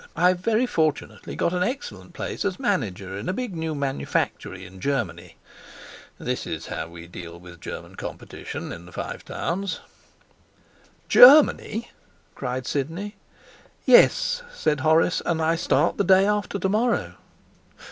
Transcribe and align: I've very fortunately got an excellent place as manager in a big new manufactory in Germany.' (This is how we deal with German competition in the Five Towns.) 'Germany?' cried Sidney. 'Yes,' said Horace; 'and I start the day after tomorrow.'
I've 0.15 0.39
very 0.39 0.65
fortunately 0.65 1.35
got 1.35 1.53
an 1.53 1.61
excellent 1.61 2.13
place 2.13 2.43
as 2.43 2.59
manager 2.59 3.15
in 3.15 3.29
a 3.29 3.33
big 3.33 3.55
new 3.55 3.75
manufactory 3.75 4.65
in 4.65 4.79
Germany.' 4.79 5.35
(This 6.17 6.47
is 6.47 6.65
how 6.65 6.87
we 6.87 7.05
deal 7.05 7.39
with 7.39 7.61
German 7.61 7.93
competition 7.93 8.71
in 8.71 8.87
the 8.87 8.91
Five 8.91 9.23
Towns.) 9.23 9.79
'Germany?' 11.07 11.91
cried 12.33 12.65
Sidney. 12.65 13.15
'Yes,' 13.85 14.41
said 14.51 14.79
Horace; 14.79 15.21
'and 15.23 15.39
I 15.39 15.55
start 15.55 15.97
the 15.97 16.03
day 16.03 16.25
after 16.25 16.57
tomorrow.' 16.57 17.13